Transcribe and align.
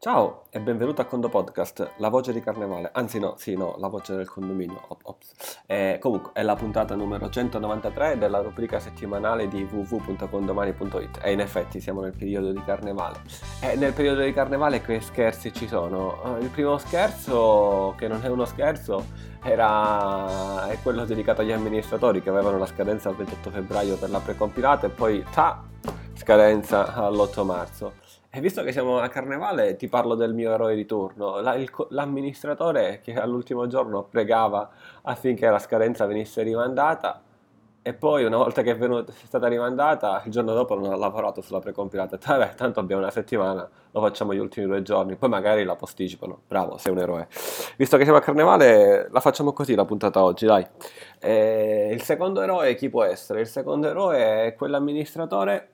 Ciao 0.00 0.44
e 0.50 0.60
benvenuto 0.60 1.00
a 1.00 1.06
Condo 1.06 1.28
Podcast, 1.28 1.94
la 1.96 2.08
voce 2.08 2.32
di 2.32 2.38
Carnevale, 2.40 2.88
anzi 2.92 3.18
no, 3.18 3.34
sì 3.36 3.56
no, 3.56 3.74
la 3.78 3.88
voce 3.88 4.14
del 4.14 4.28
condominio, 4.28 4.80
op, 4.86 5.00
ops. 5.02 5.58
Eh, 5.66 5.98
comunque 6.00 6.30
è 6.34 6.44
la 6.44 6.54
puntata 6.54 6.94
numero 6.94 7.28
193 7.28 8.16
della 8.16 8.40
rubrica 8.40 8.78
settimanale 8.78 9.48
di 9.48 9.64
www.condomani.it 9.68 11.18
e 11.20 11.32
in 11.32 11.40
effetti 11.40 11.80
siamo 11.80 12.02
nel 12.02 12.14
periodo 12.16 12.52
di 12.52 12.62
Carnevale. 12.62 13.22
E 13.60 13.74
nel 13.74 13.92
periodo 13.92 14.22
di 14.22 14.32
Carnevale 14.32 14.80
che 14.82 15.00
scherzi 15.00 15.52
ci 15.52 15.66
sono? 15.66 16.36
Eh, 16.36 16.42
il 16.44 16.50
primo 16.50 16.78
scherzo, 16.78 17.96
che 17.98 18.06
non 18.06 18.20
è 18.22 18.28
uno 18.28 18.44
scherzo, 18.44 19.04
era 19.42 20.68
è 20.68 20.78
quello 20.80 21.06
dedicato 21.06 21.40
agli 21.40 21.50
amministratori 21.50 22.22
che 22.22 22.28
avevano 22.28 22.56
la 22.56 22.66
scadenza 22.66 23.08
il 23.08 23.16
28 23.16 23.50
febbraio 23.50 23.96
per 23.96 24.10
la 24.10 24.20
precompilata 24.20 24.86
e 24.86 24.90
poi 24.90 25.24
ta, 25.28 25.60
scadenza 26.14 26.94
all'8 26.94 27.44
marzo. 27.44 28.06
E 28.30 28.40
visto 28.40 28.62
che 28.62 28.72
siamo 28.72 28.98
a 28.98 29.08
carnevale, 29.08 29.76
ti 29.76 29.88
parlo 29.88 30.14
del 30.14 30.34
mio 30.34 30.52
eroe 30.52 30.74
di 30.74 30.84
turno, 30.84 31.40
la, 31.40 31.54
il, 31.54 31.70
l'amministratore 31.90 33.00
che 33.02 33.14
all'ultimo 33.14 33.66
giorno 33.66 34.04
pregava 34.04 34.68
affinché 35.02 35.48
la 35.48 35.58
scadenza 35.58 36.04
venisse 36.04 36.42
rimandata 36.42 37.22
e 37.80 37.94
poi 37.94 38.24
una 38.24 38.36
volta 38.36 38.60
che 38.60 38.72
è, 38.72 38.76
venuta, 38.76 39.12
è 39.12 39.24
stata 39.24 39.48
rimandata, 39.48 40.20
il 40.26 40.30
giorno 40.30 40.52
dopo 40.52 40.74
non 40.74 40.92
ha 40.92 40.96
lavorato 40.96 41.40
sulla 41.40 41.58
precompilata. 41.58 42.18
Vabbè, 42.22 42.54
tanto 42.54 42.80
abbiamo 42.80 43.00
una 43.00 43.10
settimana, 43.10 43.66
lo 43.90 44.00
facciamo 44.02 44.34
gli 44.34 44.38
ultimi 44.38 44.66
due 44.66 44.82
giorni, 44.82 45.16
poi 45.16 45.30
magari 45.30 45.64
la 45.64 45.74
posticipano. 45.74 46.42
Bravo, 46.46 46.76
sei 46.76 46.92
un 46.92 46.98
eroe. 46.98 47.28
Visto 47.78 47.96
che 47.96 48.02
siamo 48.02 48.18
a 48.18 48.20
carnevale, 48.20 49.08
la 49.10 49.20
facciamo 49.20 49.54
così 49.54 49.74
la 49.74 49.86
puntata 49.86 50.22
oggi, 50.22 50.44
dai. 50.44 50.66
E 51.18 51.90
il 51.90 52.02
secondo 52.02 52.42
eroe 52.42 52.74
chi 52.74 52.90
può 52.90 53.04
essere? 53.04 53.40
Il 53.40 53.46
secondo 53.46 53.88
eroe 53.88 54.44
è 54.44 54.54
quell'amministratore 54.54 55.70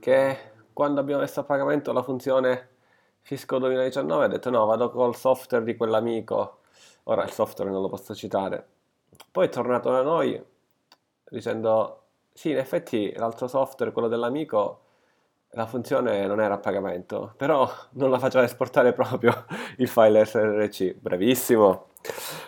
che 0.00 0.47
quando 0.78 1.00
abbiamo 1.00 1.22
messo 1.22 1.40
a 1.40 1.42
pagamento 1.42 1.92
la 1.92 2.04
funzione 2.04 2.68
Fisco 3.22 3.58
2019 3.58 4.24
ha 4.24 4.28
detto 4.28 4.48
no, 4.48 4.64
vado 4.64 4.92
col 4.92 5.16
software 5.16 5.64
di 5.64 5.74
quell'amico, 5.74 6.58
ora 7.02 7.24
il 7.24 7.32
software 7.32 7.68
non 7.68 7.82
lo 7.82 7.88
posso 7.88 8.14
citare. 8.14 8.64
Poi 9.32 9.46
è 9.46 9.48
tornato 9.48 9.90
da 9.90 10.02
noi 10.02 10.40
dicendo 11.28 12.02
sì, 12.32 12.50
in 12.50 12.58
effetti 12.58 13.12
l'altro 13.16 13.48
software, 13.48 13.90
quello 13.90 14.06
dell'amico, 14.06 14.82
la 15.50 15.66
funzione 15.66 16.28
non 16.28 16.40
era 16.40 16.54
a 16.54 16.58
pagamento, 16.58 17.34
però 17.36 17.68
non 17.94 18.08
la 18.10 18.20
faceva 18.20 18.44
esportare 18.44 18.92
proprio 18.92 19.46
il 19.78 19.88
file 19.88 20.24
SRC. 20.24 20.94
Bravissimo, 20.94 21.86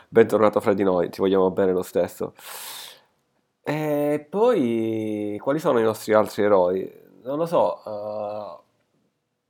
bentornato 0.06 0.60
fra 0.60 0.72
di 0.72 0.84
noi, 0.84 1.10
ti 1.10 1.18
vogliamo 1.18 1.50
bene 1.50 1.72
lo 1.72 1.82
stesso. 1.82 2.34
E 3.64 4.24
poi, 4.30 5.36
quali 5.42 5.58
sono 5.58 5.80
i 5.80 5.82
nostri 5.82 6.12
altri 6.12 6.44
eroi? 6.44 7.08
Non 7.22 7.36
lo 7.38 7.46
so, 7.46 7.82
uh, 7.84 8.62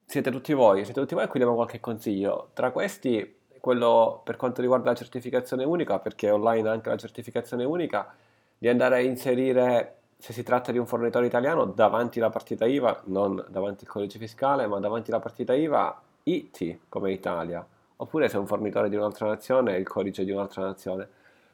siete 0.05 0.31
tutti 0.31 0.53
voi, 0.53 0.85
siete 0.85 1.01
tutti 1.01 1.15
voi 1.15 1.25
a 1.25 1.29
cui 1.29 1.39
diamo 1.39 1.55
qualche 1.55 1.81
consiglio. 1.81 2.51
Tra 2.53 2.71
questi, 2.73 3.39
quello 3.61 4.21
per 4.25 4.37
quanto 4.37 4.61
riguarda 4.61 4.91
la 4.91 4.97
certificazione 4.97 5.65
unica, 5.65 5.99
perché 5.99 6.31
online 6.31 6.69
anche 6.69 6.89
la 6.89 6.97
certificazione 6.97 7.65
unica, 7.65 8.13
di 8.59 8.69
andare 8.69 8.97
a 8.97 9.01
inserire, 9.01 9.99
se 10.19 10.33
si 10.33 10.43
tratta 10.43 10.73
di 10.73 10.79
un 10.79 10.87
fornitore 10.87 11.27
italiano, 11.27 11.65
davanti 11.65 12.21
la 12.21 12.31
partita 12.31 12.67
IVA, 12.67 13.03
non 13.07 13.45
davanti 13.49 13.85
il 13.85 13.91
codice 13.91 14.19
fiscale, 14.19 14.67
ma 14.67 14.79
davanti 14.81 15.11
la 15.11 15.21
partita 15.21 15.55
IVA, 15.55 16.03
IT 16.25 16.79
come 16.89 17.13
Italia, 17.13 17.67
oppure 17.97 18.29
se 18.29 18.37
è 18.37 18.39
un 18.39 18.47
fornitore 18.47 18.89
di 18.89 18.97
un'altra 18.97 19.27
nazione, 19.27 19.77
il 19.77 19.89
codice 19.89 20.25
di 20.25 20.31
un'altra 20.31 20.63
nazione. 20.65 21.09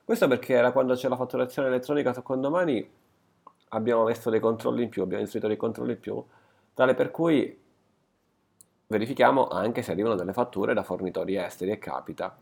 Questo 0.05 0.29
perché 0.29 0.55
era 0.55 0.73
quando 0.73 0.95
c'è 0.95 1.09
la 1.09 1.17
fatturazione 1.17 1.69
elettronica 1.69 2.13
su 2.13 2.23
condomani 2.23 2.89
abbiamo 3.71 4.05
messo 4.05 4.31
dei 4.31 4.41
controlli 4.41 4.83
in 4.83 4.89
più, 4.89 5.03
abbiamo 5.03 5.23
inserito 5.23 5.49
dei 5.49 5.57
controlli 5.57 5.93
in 5.93 6.01
più, 6.01 6.23
tale 6.75 6.95
per 6.95 7.11
cui 7.11 7.59
verifichiamo 8.89 9.49
anche 9.49 9.83
se 9.83 9.93
arrivano 9.93 10.15
delle 10.15 10.33
fatture 10.33 10.75
da 10.75 10.83
fornitori 10.83 11.37
esteri 11.37 11.71
e 11.71 11.79
capita. 11.79 12.37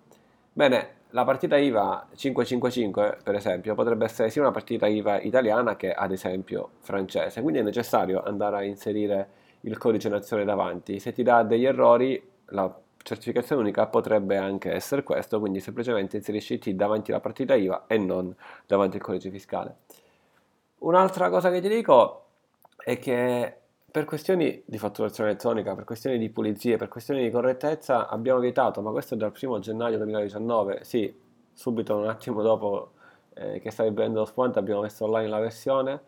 Bene, 0.52 1.02
la 1.10 1.24
partita 1.24 1.56
IVA 1.56 2.08
555 2.14 3.18
per 3.22 3.34
esempio 3.34 3.74
potrebbe 3.74 4.04
essere 4.04 4.30
sia 4.30 4.42
una 4.42 4.50
partita 4.50 4.86
IVA 4.86 5.20
italiana 5.20 5.76
che 5.76 5.92
ad 5.92 6.12
esempio 6.12 6.70
francese, 6.80 7.40
quindi 7.40 7.60
è 7.60 7.62
necessario 7.62 8.22
andare 8.22 8.56
a 8.56 8.62
inserire 8.62 9.28
il 9.60 9.78
codice 9.78 10.08
nazione 10.08 10.44
davanti. 10.44 10.98
Se 10.98 11.12
ti 11.12 11.22
dà 11.22 11.42
degli 11.42 11.64
errori 11.64 12.22
la 12.46 12.72
certificazione 13.02 13.62
unica 13.62 13.86
potrebbe 13.86 14.36
anche 14.36 14.72
essere 14.72 15.02
questo, 15.02 15.38
quindi 15.38 15.60
semplicemente 15.60 16.16
inserisci 16.16 16.58
T 16.58 16.70
davanti 16.70 17.10
alla 17.10 17.20
partita 17.20 17.54
IVA 17.54 17.84
e 17.86 17.98
non 17.98 18.34
davanti 18.66 18.96
al 18.96 19.02
codice 19.02 19.30
fiscale. 19.30 19.76
Un'altra 20.78 21.30
cosa 21.30 21.50
che 21.50 21.60
ti 21.60 21.68
dico 21.68 22.24
è 22.76 22.98
che 22.98 23.58
per 23.90 24.04
questioni 24.04 24.62
di 24.66 24.76
fatturazione 24.76 25.30
elettronica, 25.30 25.74
per 25.74 25.84
questioni 25.84 26.18
di 26.18 26.28
pulizie, 26.28 26.76
per 26.76 26.88
questioni 26.88 27.22
di 27.22 27.30
correttezza 27.30 28.08
abbiamo 28.08 28.40
vietato, 28.40 28.82
ma 28.82 28.90
questo 28.90 29.14
è 29.14 29.16
dal 29.16 29.32
1 29.40 29.58
gennaio 29.60 29.98
2019, 29.98 30.82
sì, 30.82 31.14
subito 31.52 31.96
un 31.96 32.08
attimo 32.08 32.42
dopo 32.42 32.92
eh, 33.34 33.60
che 33.60 33.70
stavi 33.70 33.90
bevendo 33.90 34.20
lo 34.20 34.24
spunto 34.26 34.58
abbiamo 34.58 34.82
messo 34.82 35.04
online 35.04 35.28
la 35.28 35.38
versione 35.38 36.00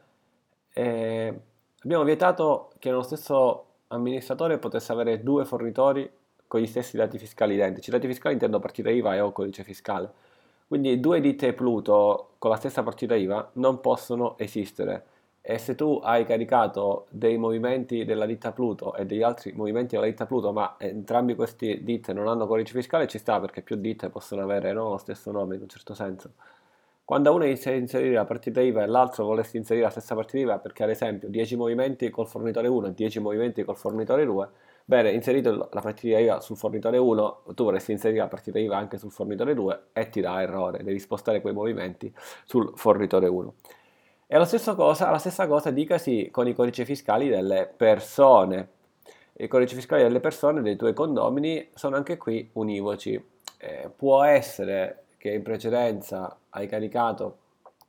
e 0.73 1.41
abbiamo 1.83 2.05
vietato 2.05 2.71
che 2.79 2.91
lo 2.91 3.03
stesso 3.03 3.65
amministratore 3.89 4.59
potesse 4.59 4.93
avere 4.93 5.23
due 5.23 5.45
fornitori 5.45 6.11
con 6.47 6.61
gli 6.61 6.67
stessi 6.67 6.97
dati 6.97 7.19
fiscali 7.19 7.55
identici. 7.55 7.91
dati 7.91 8.07
fiscali 8.07 8.35
intendo 8.35 8.59
partita 8.59 8.91
IVA 8.91 9.15
e 9.15 9.21
o 9.21 9.33
codice 9.33 9.65
fiscale. 9.65 10.13
Quindi 10.69 10.99
due 10.99 11.21
ditte 11.21 11.53
Pluto 11.53 12.31
con 12.39 12.51
la 12.51 12.57
stessa 12.57 12.83
partita 12.83 13.15
IVA 13.15 13.51
non 13.55 13.81
possono 13.81 14.37
esistere 14.37 15.05
e 15.41 15.59
se 15.59 15.77
tu 15.77 16.01
hai 16.03 16.25
caricato 16.25 17.07
dei 17.11 17.39
movimenti 17.39 18.05
della 18.05 18.27
ditta 18.27 18.51
Pluto 18.51 18.97
e 18.97 19.07
degli 19.07 19.23
altri 19.23 19.53
movimenti 19.53 19.95
della 19.95 20.09
ditta 20.09 20.27
Pluto 20.27 20.53
ma 20.53 20.75
entrambi 20.79 21.37
questi 21.37 21.85
ditte 21.85 22.13
non 22.13 22.27
hanno 22.27 22.49
codice 22.49 22.73
fiscale 22.73 23.07
ci 23.07 23.19
sta 23.19 23.39
perché 23.39 23.63
più 23.63 23.77
ditte 23.77 24.09
possono 24.11 24.43
avere 24.43 24.73
no, 24.73 24.89
lo 24.91 24.97
stesso 24.97 25.31
nome 25.31 25.55
in 25.55 25.63
un 25.63 25.69
certo 25.69 25.95
senso. 25.95 26.33
Quando 27.05 27.33
uno 27.33 27.45
inizia 27.45 27.71
a 27.71 27.77
inserire 27.77 28.15
la 28.15 28.25
partita 28.25 28.61
IVA 28.61 28.83
e 28.83 28.87
l'altro 28.87 29.25
volesse 29.25 29.57
inserire 29.57 29.85
la 29.85 29.93
stessa 29.93 30.17
partita 30.17 30.39
IVA 30.39 30.59
perché 30.59 30.83
ad 30.83 30.91
esempio 30.91 31.29
10 31.29 31.55
movimenti 31.55 32.11
col 32.11 32.27
fornitore 32.27 32.67
1 32.67 32.89
e 32.89 32.95
10 32.95 33.21
movimenti 33.21 33.63
col 33.63 33.77
fornitore 33.77 34.25
2 34.25 34.49
Bene, 34.89 35.11
inserito 35.11 35.69
la 35.73 35.81
partita 35.81 36.17
IVA 36.17 36.39
sul 36.39 36.57
fornitore 36.57 36.97
1, 36.97 37.43
tu 37.57 37.65
vorresti 37.65 37.91
inserire 37.91 38.21
la 38.21 38.29
partita 38.29 38.61
IVA 38.61 38.77
anche 38.77 38.99
sul 38.99 39.11
fornitore 39.11 39.53
2 39.53 39.87
e 39.93 40.09
ti 40.11 40.21
dà 40.21 40.41
errore, 40.41 40.85
devi 40.85 41.01
spostare 41.01 41.41
quei 41.41 41.53
movimenti 41.53 42.15
sul 42.45 42.73
fornitore 42.77 43.27
1. 43.27 43.55
E 44.29 44.39
la 44.39 44.45
stessa 44.45 44.77
cosa, 44.77 45.11
la 45.11 45.19
stessa 45.19 45.49
cosa 45.49 45.73
dicasi 45.73 46.29
con 46.31 46.47
i 46.47 46.55
codici 46.55 46.85
fiscali 46.85 47.29
delle 47.29 47.69
persone. 47.77 48.69
I 49.39 49.49
codici 49.49 49.75
fiscali 49.75 50.05
delle 50.05 50.21
persone 50.21 50.63
dei 50.63 50.77
tuoi 50.77 50.95
condomini 50.95 51.69
sono 51.75 51.97
anche 51.97 52.17
qui 52.17 52.49
univoci. 52.53 53.21
Eh, 53.59 53.91
può 53.95 54.23
essere 54.23 55.07
che 55.19 55.31
in 55.31 55.43
precedenza 55.43 56.39
hai 56.51 56.69
caricato 56.69 57.39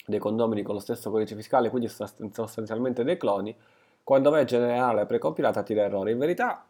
dei 0.03 0.17
condomini 0.17 0.63
con 0.63 0.73
lo 0.73 0.81
stesso 0.81 1.11
codice 1.11 1.35
fiscale, 1.35 1.69
quindi 1.69 1.89
sostanzialmente 1.89 3.03
dei 3.03 3.17
cloni, 3.17 3.55
quando 4.03 4.31
vai 4.31 4.41
a 4.41 4.45
generare 4.45 4.95
la 4.95 5.05
precompilata 5.05 5.61
ti 5.61 5.75
dà 5.75 5.83
errore. 5.83 6.11
In 6.11 6.17
verità 6.17 6.66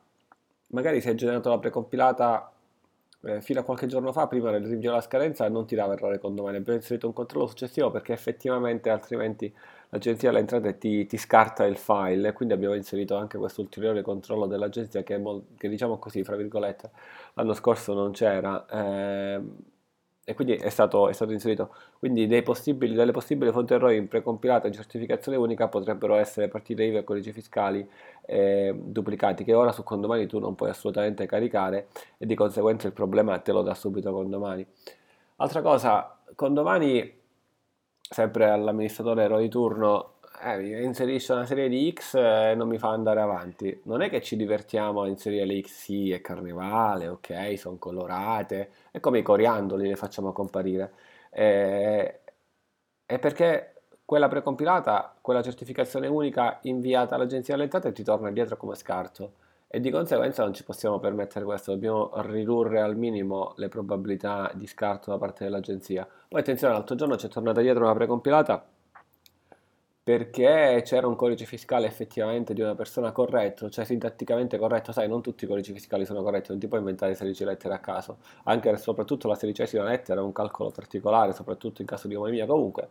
magari 0.68 1.02
se 1.02 1.10
hai 1.10 1.16
generato 1.16 1.50
la 1.50 1.60
precompilata 1.60 2.52
eh, 3.22 3.42
fino 3.42 3.60
a 3.60 3.64
qualche 3.64 3.88
giorno 3.88 4.12
fa, 4.12 4.28
prima 4.28 4.52
del 4.52 4.66
rinvio 4.66 4.90
della 4.90 5.02
scadenza, 5.02 5.48
non 5.50 5.66
ti 5.66 5.76
dava 5.76 5.94
errore 5.94 6.20
condomani. 6.20 6.58
Abbiamo 6.58 6.80
inserito 6.80 7.08
un 7.08 7.14
controllo 7.14 7.48
successivo 7.48 7.92
perché 7.92 8.14
effettivamente 8.14 8.90
altrimenti 8.90 9.54
l'agenzia 9.90 10.30
delle 10.30 10.42
entrate 10.42 10.78
ti, 10.78 11.06
ti 11.06 11.18
scarta 11.18 11.66
il 11.66 11.78
file 11.78 12.34
quindi 12.34 12.54
abbiamo 12.54 12.76
inserito 12.76 13.16
anche 13.16 13.38
questo 13.38 13.62
ulteriore 13.62 14.02
controllo 14.02 14.46
dell'agenzia 14.46 15.02
che, 15.04 15.22
che 15.58 15.70
diciamo 15.70 15.98
così, 15.98 16.24
fra 16.24 16.36
virgolette, 16.36 16.92
l'anno 17.34 17.54
scorso 17.54 17.94
non 17.94 18.12
c'era. 18.12 18.66
Eh, 18.66 19.42
e 20.30 20.34
quindi 20.34 20.56
è 20.56 20.68
stato, 20.68 21.08
è 21.08 21.14
stato 21.14 21.32
inserito. 21.32 21.74
Quindi 22.00 22.28
possibili, 22.42 22.94
delle 22.94 23.14
possibili 23.14 23.50
fonti 23.54 23.74
errori 23.74 23.96
in 23.96 24.10
precompilata 24.10 24.68
in 24.68 24.74
certificazione 24.74 25.38
unica 25.38 25.70
potrebbero 25.70 26.16
essere 26.16 26.50
partite 26.50 26.84
IVA 26.84 27.00
e 27.00 27.04
codici 27.06 27.32
fiscali 27.32 27.90
eh, 28.26 28.76
duplicati 28.78 29.46
che 29.46 29.54
ora 29.54 29.72
su 29.72 29.84
condomani 29.84 30.28
tu 30.28 30.40
non 30.40 30.54
puoi 30.54 30.70
assolutamente 30.70 31.26
caricare 31.26 31.88
e 32.18 32.26
di 32.26 32.36
conseguenza 32.36 32.88
il 32.88 32.94
problema 32.94 33.40
te 33.40 33.54
lo 33.54 33.62
dà 33.62 33.74
subito 33.74 34.12
condomani. 34.12 34.68
Altra 35.38 35.62
cosa, 35.62 36.20
condomani, 36.36 37.10
sempre 38.02 38.50
all'amministratore 38.50 39.24
ero 39.24 39.40
di 39.40 39.48
turno, 39.48 40.16
eh, 40.42 40.84
inserisce 40.84 41.34
una 41.34 41.46
serie 41.46 41.70
di 41.70 41.92
X 41.94 42.16
e 42.16 42.54
non 42.56 42.68
mi 42.68 42.78
fa 42.78 42.90
andare 42.90 43.22
avanti. 43.22 43.80
Non 43.84 44.02
è 44.02 44.10
che 44.10 44.22
ci 44.22 44.36
divertiamo 44.36 45.02
a 45.02 45.08
inserire 45.08 45.46
le 45.46 45.62
X, 45.62 45.68
sì, 45.68 46.12
è 46.12 46.22
carnevale, 46.22 47.08
ok, 47.08 47.58
sono 47.58 47.78
colorate, 47.78 48.70
è 48.92 49.00
come 49.00 49.20
i 49.20 49.24
coriandoli 49.24 49.88
le 49.88 49.96
facciamo 49.96 50.32
comparire. 50.32 50.94
Eh, 51.30 52.20
è 53.06 53.20
perché 53.20 53.74
quella 54.06 54.28
precompilata, 54.28 55.16
quella 55.22 55.42
certificazione 55.42 56.08
unica 56.08 56.60
inviata 56.64 57.16
all'agenzia 57.16 57.54
delle 57.54 57.66
entrate 57.66 57.92
ti 57.92 58.04
torna 58.04 58.30
indietro 58.30 58.56
come 58.58 58.76
scarto 58.76 59.34
e 59.68 59.80
di 59.82 59.90
conseguenza 59.92 60.44
non 60.44 60.54
ci 60.54 60.64
possiamo 60.64 61.00
permettere 61.00 61.44
questo, 61.44 61.74
dobbiamo 61.74 62.12
ridurre 62.22 62.80
al 62.80 62.96
minimo 62.96 63.54
le 63.58 63.68
probabilità 63.68 64.50
di 64.54 64.66
scarto 64.66 65.12
da 65.12 65.18
parte 65.18 65.44
dell'agenzia. 65.44 66.08
Poi 66.28 66.40
attenzione, 66.40 66.74
l'altro 66.74 66.96
giorno 66.96 67.18
ci 67.18 67.26
è 67.28 67.30
tornata 67.30 67.60
dietro 67.62 67.84
una 67.84 67.94
precompilata 67.94 68.66
perché 70.08 70.84
c'era 70.86 71.06
un 71.06 71.18
codice 71.18 71.44
fiscale 71.44 71.86
effettivamente 71.86 72.54
di 72.54 72.62
una 72.62 72.76
persona 72.76 73.12
corretto, 73.12 73.70
cioè 73.70 73.84
sintatticamente 73.84 74.58
corretto, 74.58 74.94
sai, 74.94 75.10
non 75.10 75.22
tutti 75.22 75.44
i 75.44 75.48
codici 75.50 75.74
fiscali 75.74 76.06
sono 76.06 76.24
corretti, 76.24 76.52
non 76.52 76.60
ti 76.60 76.68
puoi 76.70 76.80
inventare 76.80 77.14
16 77.14 77.44
lettere 77.44 77.74
a 77.74 77.80
caso, 77.80 78.20
anche 78.46 78.70
e 78.70 78.78
soprattutto 78.78 79.28
la 79.28 79.36
sedicesima 79.36 79.84
lettera 79.84 80.22
è 80.22 80.24
un 80.24 80.32
calcolo 80.32 80.72
particolare, 80.72 81.34
soprattutto 81.34 81.82
in 81.82 81.88
caso 81.90 82.08
di 82.08 82.16
omimia, 82.16 82.46
comunque 82.46 82.88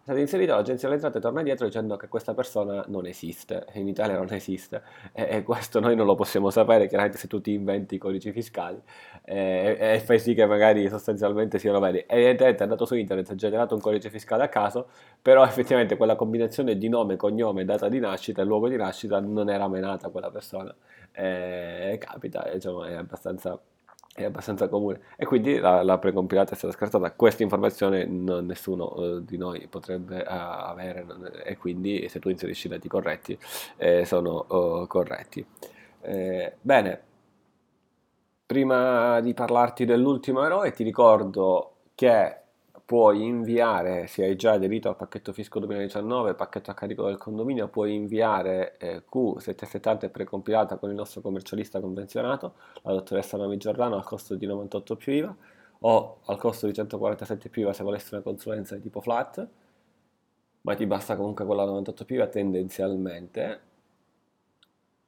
è 0.00 0.02
stato 0.02 0.18
inserito, 0.18 0.54
l'agenzia 0.54 0.88
delle 0.88 0.94
entrate 0.94 1.20
torna 1.20 1.42
dietro 1.42 1.66
dicendo 1.66 1.96
che 1.96 2.08
questa 2.08 2.32
persona 2.32 2.82
non 2.88 3.04
esiste, 3.04 3.66
in 3.74 3.86
Italia 3.86 4.16
non 4.16 4.32
esiste 4.32 4.82
e, 5.12 5.26
e 5.28 5.42
questo 5.42 5.78
noi 5.78 5.94
non 5.94 6.06
lo 6.06 6.14
possiamo 6.14 6.48
sapere 6.48 6.88
chiaramente 6.88 7.18
se 7.18 7.28
tu 7.28 7.42
ti 7.42 7.52
inventi 7.52 7.96
i 7.96 7.98
codici 7.98 8.32
fiscali 8.32 8.80
e, 9.22 9.76
e 9.78 10.00
fai 10.00 10.18
sì 10.18 10.32
che 10.32 10.46
magari 10.46 10.88
sostanzialmente 10.88 11.58
siano 11.58 11.80
veri. 11.80 12.02
Evidentemente 12.06 12.60
è 12.60 12.62
andato 12.62 12.86
su 12.86 12.94
internet, 12.94 13.30
ha 13.30 13.34
generato 13.34 13.74
un 13.74 13.80
codice 13.82 14.08
fiscale 14.08 14.44
a 14.44 14.48
caso, 14.48 14.88
però 15.20 15.44
effettivamente 15.44 15.98
quella 15.98 16.16
combinazione 16.16 16.78
di 16.78 16.88
nome, 16.88 17.16
cognome, 17.16 17.66
data 17.66 17.88
di 17.90 17.98
nascita 18.00 18.40
e 18.40 18.44
luogo 18.46 18.68
di 18.68 18.76
nascita 18.76 19.20
non 19.20 19.50
era 19.50 19.68
menata 19.68 20.08
quella 20.08 20.30
persona. 20.30 20.74
E, 21.12 21.98
capita, 22.00 22.48
diciamo, 22.52 22.84
è 22.84 22.94
abbastanza 22.94 23.60
è 24.12 24.24
abbastanza 24.24 24.68
comune 24.68 25.00
e 25.16 25.24
quindi 25.24 25.58
la, 25.58 25.82
la 25.82 25.98
precompilata 25.98 26.52
è 26.52 26.56
stata 26.56 26.72
scartata. 26.72 27.12
Questa 27.12 27.42
informazione 27.42 28.04
non, 28.04 28.44
nessuno 28.46 28.92
uh, 28.94 29.20
di 29.20 29.36
noi 29.36 29.66
potrebbe 29.68 30.18
uh, 30.18 30.24
avere 30.26 31.04
non, 31.04 31.30
e 31.44 31.56
quindi 31.56 32.08
se 32.08 32.18
tu 32.18 32.28
inserisci 32.28 32.66
i 32.66 32.70
dati 32.70 32.88
corretti 32.88 33.38
eh, 33.76 34.04
sono 34.04 34.46
uh, 34.48 34.86
corretti. 34.86 35.44
Eh, 36.02 36.56
bene, 36.60 37.02
prima 38.46 39.20
di 39.20 39.32
parlarti 39.32 39.84
dell'ultimo 39.84 40.44
eroe 40.44 40.72
ti 40.72 40.82
ricordo 40.82 41.74
che 41.94 42.39
puoi 42.90 43.24
inviare, 43.24 44.08
se 44.08 44.24
hai 44.24 44.34
già 44.34 44.54
aderito 44.54 44.88
al 44.88 44.96
pacchetto 44.96 45.32
fisco 45.32 45.60
2019, 45.60 46.34
pacchetto 46.34 46.72
a 46.72 46.74
carico 46.74 47.04
del 47.06 47.18
condominio, 47.18 47.68
puoi 47.68 47.94
inviare 47.94 48.76
eh, 48.78 49.04
Q770 49.08 50.10
precompilata 50.10 50.76
con 50.76 50.88
il 50.88 50.96
nostro 50.96 51.20
commercialista 51.20 51.80
convenzionato, 51.80 52.54
la 52.82 52.90
dottoressa 52.94 53.36
Nomi 53.36 53.58
Giordano, 53.58 53.94
al 53.94 54.02
costo 54.02 54.34
di 54.34 54.44
98 54.44 54.96
più 54.96 55.12
IVA 55.12 55.36
o 55.78 56.18
al 56.24 56.36
costo 56.36 56.66
di 56.66 56.72
147 56.74 57.48
più 57.48 57.62
IVA 57.62 57.72
se 57.72 57.84
volessi 57.84 58.12
una 58.12 58.24
consulenza 58.24 58.74
di 58.74 58.80
tipo 58.80 59.00
flat, 59.00 59.46
ma 60.62 60.74
ti 60.74 60.84
basta 60.84 61.14
comunque 61.14 61.44
quella 61.44 61.64
98 61.66 62.04
più 62.04 62.16
IVA 62.16 62.26
tendenzialmente. 62.26 63.60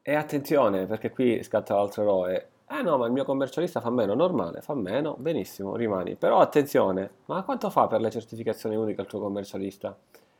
E 0.02 0.14
attenzione, 0.14 0.86
perché 0.86 1.10
qui 1.10 1.42
scatta 1.42 1.74
l'altro 1.74 2.02
eroe, 2.02 2.48
eh 2.78 2.82
no, 2.82 2.96
ma 2.96 3.06
il 3.06 3.12
mio 3.12 3.24
commercialista 3.24 3.80
fa 3.80 3.90
meno, 3.90 4.14
normale, 4.14 4.62
fa 4.62 4.74
meno, 4.74 5.14
benissimo, 5.18 5.76
rimani. 5.76 6.16
Però 6.16 6.40
attenzione, 6.40 7.10
ma 7.26 7.42
quanto 7.42 7.70
fa 7.70 7.86
per 7.86 8.00
le 8.00 8.10
certificazioni 8.10 8.76
uniche 8.76 9.00
il 9.00 9.06
tuo 9.06 9.20
commercialista? 9.20 9.96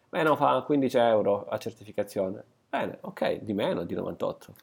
Beh 0.09 0.23
no, 0.23 0.37
fa 0.37 0.63
15 0.63 0.97
euro 0.99 1.47
a 1.49 1.59
certificazione. 1.59 2.43
Bene, 2.69 2.99
ok, 3.01 3.41
di 3.41 3.53
meno, 3.53 3.85
di 3.85 3.95
98. 3.95 4.55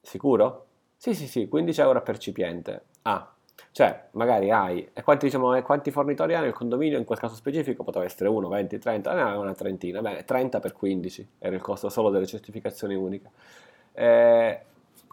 Sicuro? 0.00 0.66
Sì, 0.96 1.14
sì, 1.14 1.26
sì, 1.26 1.48
15 1.48 1.80
euro 1.80 1.98
a 1.98 2.02
percipiente. 2.02 2.84
Ah, 3.02 3.32
cioè, 3.72 4.08
magari 4.12 4.50
hai, 4.50 4.88
e 4.92 5.02
quanti, 5.02 5.26
diciamo, 5.26 5.54
e 5.54 5.62
quanti 5.62 5.90
fornitori 5.90 6.34
hai 6.34 6.42
nel 6.42 6.52
condominio 6.52 6.98
in 6.98 7.04
quel 7.04 7.18
caso 7.18 7.34
specifico? 7.34 7.84
Poteva 7.84 8.04
essere 8.04 8.28
1, 8.28 8.48
20, 8.48 8.78
30, 8.78 9.12
ne 9.14 9.22
una 9.36 9.54
trentina. 9.54 10.00
Bene, 10.00 10.24
30 10.24 10.58
per 10.60 10.72
15 10.72 11.28
era 11.38 11.54
il 11.54 11.62
costo 11.62 11.88
solo 11.88 12.10
delle 12.10 12.26
certificazioni 12.26 12.94
uniche. 12.94 13.30
Eh, 13.92 14.60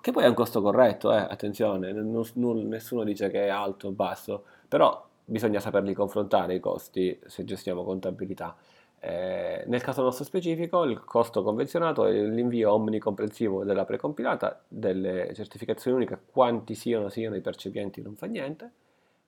che 0.02 0.12
poi 0.12 0.24
è 0.24 0.28
un 0.28 0.34
costo 0.34 0.62
corretto, 0.62 1.14
eh, 1.14 1.18
attenzione, 1.18 1.92
non, 1.92 2.24
non, 2.34 2.68
nessuno 2.68 3.04
dice 3.04 3.30
che 3.30 3.46
è 3.46 3.50
alto 3.50 3.88
o 3.88 3.92
basso, 3.92 4.44
però 4.68 5.06
bisogna 5.26 5.60
saperli 5.60 5.94
confrontare 5.94 6.56
i 6.56 6.60
costi 6.60 7.20
se 7.26 7.44
gestiamo 7.44 7.84
contabilità. 7.84 8.56
Eh, 9.00 9.64
nel 9.68 9.82
caso 9.82 10.02
nostro 10.02 10.24
specifico, 10.24 10.84
il 10.84 11.04
costo 11.04 11.44
convenzionato 11.44 12.06
è 12.06 12.14
l'invio 12.14 12.74
omnicomprensivo 12.74 13.64
della 13.64 13.86
precompilata 13.86 14.62
delle 14.68 15.32
certificazioni 15.34 15.98
uniche, 15.98 16.20
quanti 16.32 16.74
siano, 16.74 17.10
siano 17.10 17.36
i 17.36 17.42
percepienti 17.42 18.02
non 18.02 18.16
fa 18.16 18.26
niente, 18.28 18.72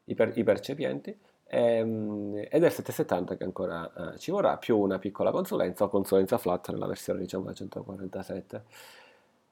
i, 0.05 0.15
per, 0.15 0.31
i 0.35 0.43
percepienti, 0.43 1.17
ehm, 1.47 2.35
ed 2.49 2.63
è 2.63 2.65
il 2.65 2.71
770 2.71 3.37
che 3.37 3.43
ancora 3.43 4.13
eh, 4.13 4.17
ci 4.17 4.31
vorrà, 4.31 4.57
più 4.57 4.77
una 4.77 4.97
piccola 4.97 5.31
consulenza 5.31 5.83
o 5.83 5.89
consulenza 5.89 6.37
flat 6.37 6.71
nella 6.71 6.87
versione 6.87 7.19
diciamo 7.19 7.45
da 7.45 7.53
147 7.53 8.63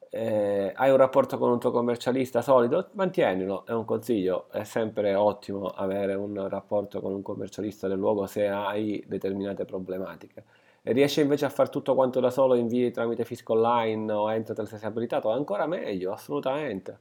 eh, 0.09 0.71
hai 0.75 0.89
un 0.89 0.98
rapporto 0.98 1.38
con 1.38 1.51
un 1.51 1.59
tuo 1.59 1.71
commercialista 1.71 2.42
solido, 2.42 2.89
mantienilo, 2.94 3.65
è 3.65 3.71
un 3.71 3.86
consiglio, 3.86 4.48
è 4.51 4.63
sempre 4.63 5.15
ottimo 5.15 5.68
avere 5.68 6.13
un 6.13 6.48
rapporto 6.48 7.01
con 7.01 7.13
un 7.13 7.21
commercialista 7.21 7.88
del 7.88 7.98
luogo 7.98 8.25
se 8.25 8.48
hai 8.48 9.04
determinate 9.07 9.65
problematiche. 9.65 10.44
E 10.81 10.94
riesci 10.94 11.19
invece 11.19 11.45
a 11.45 11.50
fare 11.50 11.69
tutto 11.69 11.95
quanto 11.95 12.19
da 12.19 12.30
solo, 12.30 12.56
invii 12.56 12.92
tramite 12.92 13.25
fisco 13.25 13.54
online 13.54 14.12
o 14.12 14.31
Entratel 14.31 14.68
se 14.68 14.77
sei 14.77 14.88
abilitato, 14.88 15.30
ancora 15.30 15.65
meglio, 15.68 16.13
assolutamente. 16.13 17.00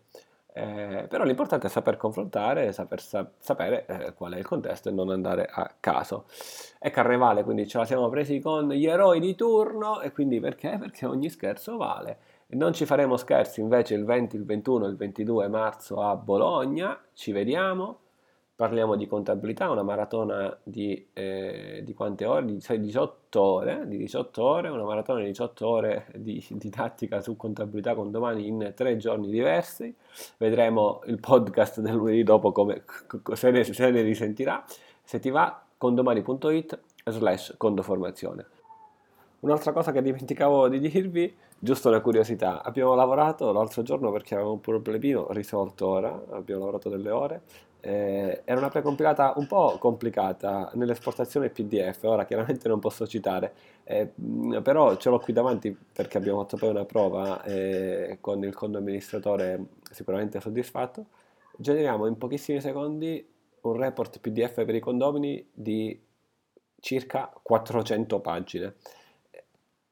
Eh, 0.58 1.06
però 1.08 1.24
l'importante 1.24 1.66
è 1.66 1.70
saper 1.70 1.98
confrontare, 1.98 2.72
saper 2.72 3.02
sa- 3.02 3.30
sapere 3.36 3.84
eh, 3.84 4.14
qual 4.14 4.32
è 4.32 4.38
il 4.38 4.46
contesto 4.46 4.88
e 4.88 4.92
non 4.92 5.10
andare 5.10 5.46
a 5.50 5.70
caso. 5.78 6.24
È 6.78 6.88
carnevale, 6.90 7.44
quindi 7.44 7.68
ce 7.68 7.76
la 7.76 7.84
siamo 7.84 8.08
presi 8.08 8.40
con 8.40 8.70
gli 8.70 8.86
eroi 8.86 9.20
di 9.20 9.34
turno 9.34 10.00
e 10.00 10.12
quindi 10.12 10.40
perché? 10.40 10.78
Perché 10.80 11.04
ogni 11.04 11.28
scherzo 11.28 11.76
vale. 11.76 12.18
Non 12.48 12.72
ci 12.72 12.86
faremo 12.86 13.18
scherzi 13.18 13.60
invece 13.60 13.94
il 13.96 14.06
20, 14.06 14.36
il 14.36 14.46
21 14.46 14.86
e 14.86 14.88
il 14.88 14.96
22 14.96 15.48
marzo 15.48 16.00
a 16.00 16.16
Bologna, 16.16 16.98
ci 17.12 17.32
vediamo, 17.32 17.98
parliamo 18.56 18.96
di 18.96 19.06
contabilità, 19.06 19.70
una 19.70 19.82
maratona 19.82 20.58
di, 20.62 21.08
eh, 21.12 21.82
di 21.84 21.92
quante 21.92 22.24
ore? 22.24 22.46
Di 22.46 22.58
18 22.78 23.42
ore, 23.42 23.86
di 23.86 23.98
18 23.98 24.42
ore, 24.42 24.68
una 24.70 24.84
maratona 24.84 25.20
di 25.20 25.26
18 25.26 25.68
ore 25.68 26.06
di 26.16 26.42
didattica 26.52 27.20
su 27.20 27.36
contabilità 27.36 27.94
con 27.94 28.10
domani 28.10 28.46
in 28.46 28.72
tre 28.74 28.96
giorni 28.96 29.28
diversi, 29.28 29.94
vedremo 30.38 31.02
il 31.04 31.20
podcast 31.20 31.80
del 31.80 31.94
lunedì 31.94 32.22
dopo 32.22 32.50
come, 32.50 32.84
se, 33.34 33.50
ne, 33.50 33.62
se 33.62 33.90
ne 33.90 34.00
risentirà, 34.00 34.64
se 35.04 35.18
ti 35.18 35.28
va 35.28 35.62
condomani.it 35.76 36.80
slash 37.04 37.54
condoformazione. 37.58 38.46
Un'altra 39.46 39.70
cosa 39.70 39.92
che 39.92 40.02
dimenticavo 40.02 40.66
di 40.66 40.80
dirvi 40.80 41.32
Giusto 41.58 41.88
una 41.88 42.00
curiosità, 42.00 42.62
abbiamo 42.62 42.94
lavorato 42.94 43.50
l'altro 43.52 43.82
giorno 43.82 44.10
perché 44.10 44.34
avevamo 44.34 44.56
un 44.56 44.60
problemino 44.60 45.28
risolto 45.30 45.86
ora, 45.86 46.20
abbiamo 46.32 46.60
lavorato 46.64 46.90
delle 46.90 47.10
ore, 47.10 47.42
eh, 47.80 48.42
era 48.44 48.58
una 48.58 48.68
precompilata 48.68 49.34
un 49.36 49.46
po' 49.46 49.78
complicata 49.78 50.70
nell'esportazione 50.74 51.48
PDF, 51.48 52.02
ora 52.02 52.26
chiaramente 52.26 52.68
non 52.68 52.78
posso 52.78 53.06
citare, 53.06 53.54
eh, 53.84 54.12
però 54.62 54.96
ce 54.96 55.08
l'ho 55.08 55.18
qui 55.18 55.32
davanti 55.32 55.74
perché 55.92 56.18
abbiamo 56.18 56.40
fatto 56.40 56.56
poi 56.56 56.70
una 56.70 56.84
prova 56.84 57.42
eh, 57.44 58.18
con 58.20 58.42
il 58.42 58.52
conto 58.52 58.78
amministratore 58.78 59.64
sicuramente 59.90 60.40
soddisfatto. 60.40 61.06
Generiamo 61.56 62.06
in 62.06 62.18
pochissimi 62.18 62.60
secondi 62.60 63.26
un 63.62 63.76
report 63.76 64.18
PDF 64.20 64.64
per 64.64 64.74
i 64.74 64.80
condomini 64.80 65.48
di 65.54 65.98
circa 66.80 67.32
400 67.42 68.20
pagine. 68.20 68.74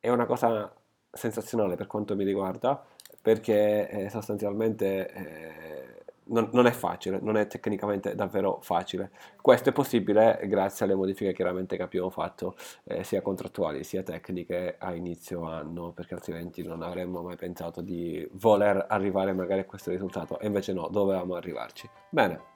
È 0.05 0.11
una 0.11 0.27
cosa 0.27 0.71
sensazionale 1.11 1.77
per 1.77 1.87
quanto 1.87 2.15
mi 2.15 2.25
riguarda, 2.25 2.85
perché 3.23 3.89
eh, 3.89 4.11
sostanzialmente 4.11 5.11
eh, 5.11 6.05
non, 6.25 6.51
non, 6.53 6.67
è 6.67 6.73
facile, 6.73 7.21
non 7.23 7.39
è 7.39 7.47
tecnicamente 7.47 8.15
davvero 8.15 8.59
facile. 8.61 9.13
Questo 9.41 9.71
è 9.71 9.73
possibile 9.73 10.43
grazie 10.45 10.85
alle 10.85 10.95
modifiche 10.95 11.33
chiaramente 11.33 11.79
che 11.79 11.85
abbiamo 11.85 12.11
fatto, 12.11 12.55
eh, 12.85 13.03
sia 13.03 13.23
contrattuali 13.23 13.83
sia 13.83 14.03
tecniche 14.03 14.77
a 14.79 14.95
inizio 14.95 15.45
anno, 15.45 15.93
perché 15.93 16.13
altrimenti 16.13 16.63
non 16.63 16.83
avremmo 16.83 17.23
mai 17.23 17.37
pensato 17.37 17.81
di 17.81 18.29
voler 18.33 18.85
arrivare 18.87 19.33
magari 19.33 19.61
a 19.61 19.65
questo 19.65 19.91
risultato, 19.91 20.39
e 20.39 20.49
invece 20.49 20.75
no, 20.75 20.89
dovevamo 20.89 21.35
arrivarci. 21.35 21.89
Bene 22.11 22.54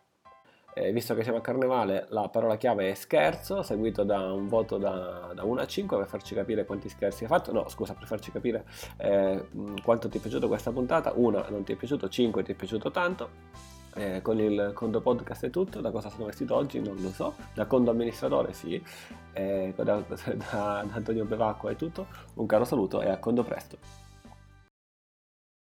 eh, 0.78 0.92
visto 0.92 1.14
che 1.14 1.22
siamo 1.22 1.38
a 1.38 1.40
carnevale, 1.40 2.06
la 2.10 2.28
parola 2.28 2.56
chiave 2.56 2.90
è 2.90 2.94
scherzo, 2.94 3.62
seguito 3.62 4.04
da 4.04 4.32
un 4.32 4.46
voto 4.46 4.78
da, 4.78 5.32
da 5.34 5.42
1 5.42 5.60
a 5.60 5.66
5 5.66 5.96
per 5.96 6.06
farci 6.06 6.34
capire 6.34 6.64
quanti 6.64 6.88
scherzi 6.88 7.24
hai 7.24 7.28
fatto. 7.28 7.52
No, 7.52 7.68
scusa, 7.68 7.94
per 7.94 8.06
farci 8.06 8.30
capire 8.30 8.64
eh, 8.98 9.48
quanto 9.82 10.08
ti 10.08 10.18
è 10.18 10.20
piaciuta 10.20 10.46
questa 10.46 10.70
puntata. 10.70 11.12
1 11.14 11.46
non 11.48 11.64
ti 11.64 11.72
è 11.72 11.76
piaciuto, 11.76 12.08
5 12.08 12.42
ti 12.44 12.52
è 12.52 12.54
piaciuto 12.54 12.90
tanto. 12.90 13.66
Eh, 13.94 14.22
con 14.22 14.38
il 14.38 14.70
Condo 14.74 15.00
Podcast 15.00 15.46
è 15.46 15.50
tutto, 15.50 15.80
da 15.80 15.90
cosa 15.90 16.08
sono 16.08 16.26
vestito 16.26 16.54
oggi 16.54 16.78
non 16.78 16.94
lo 17.00 17.08
so, 17.10 17.34
da 17.54 17.66
Condo 17.66 17.90
Amministratore 17.90 18.52
sì, 18.52 18.80
eh, 19.32 19.72
da, 19.74 19.82
da, 19.82 20.04
da 20.50 20.78
Antonio 20.92 21.24
Bevacqua 21.24 21.70
è 21.70 21.74
tutto, 21.74 22.06
un 22.34 22.46
caro 22.46 22.64
saluto 22.64 23.00
e 23.00 23.08
a 23.08 23.18
Condo 23.18 23.42
presto. 23.42 24.07